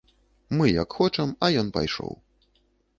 [0.57, 2.21] Мы як хочам, а ён пайшоў.